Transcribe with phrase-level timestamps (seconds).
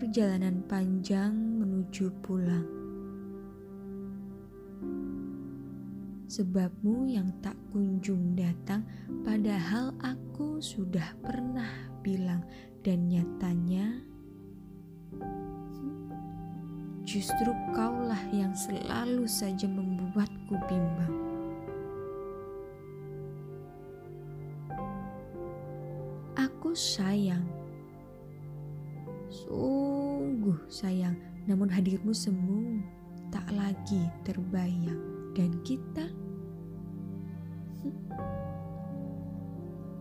[0.00, 2.64] perjalanan panjang menuju pulang.
[6.24, 8.88] Sebabmu yang tak kunjung datang,
[9.20, 11.68] padahal aku sudah pernah
[12.00, 12.40] bilang,
[12.80, 14.00] dan nyatanya
[17.04, 21.16] justru kaulah yang selalu saja membuatku bimbang.
[26.40, 27.59] Aku sayang,
[29.30, 31.14] sungguh sayang,
[31.46, 32.82] namun hadirmu semu
[33.30, 34.98] tak lagi terbayang,
[35.38, 36.10] dan kita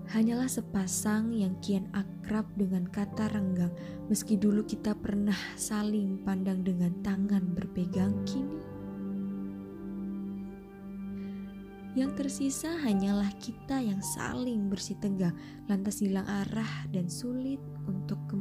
[0.09, 3.69] hanyalah sepasang yang kian akrab dengan kata renggang,
[4.09, 8.57] meski dulu kita pernah saling pandang dengan tangan berpegang kini.
[11.97, 15.37] Yang tersisa hanyalah kita yang saling bersih tegang,
[15.69, 18.38] lantas hilang arah dan sulit untuk kembali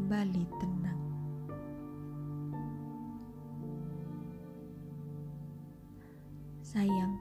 [6.69, 7.17] Sayang,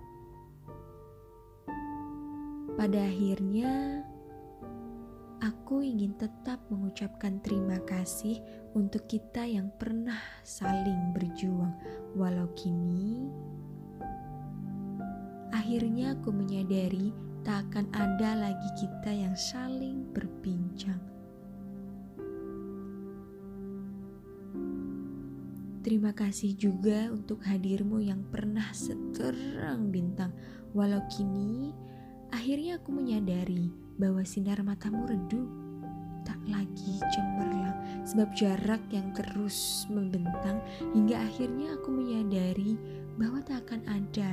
[2.75, 4.03] pada akhirnya
[5.37, 8.41] Aku ingin tetap mengucapkan terima kasih
[8.73, 11.77] untuk kita yang pernah saling berjuang,
[12.17, 13.29] walau kini
[15.67, 17.11] akhirnya aku menyadari
[17.43, 20.56] tak akan ada lagi kita yang saling berbincang.
[25.87, 30.35] Terima kasih juga untuk hadirmu yang pernah seterang bintang,
[30.75, 31.71] walau kini
[32.27, 35.47] akhirnya aku menyadari bahwa sinar matamu redup,
[36.27, 38.03] tak lagi cemerlang.
[38.03, 40.59] Sebab jarak yang terus membentang
[40.91, 42.75] hingga akhirnya aku menyadari
[43.15, 44.27] bahwa tak akan ada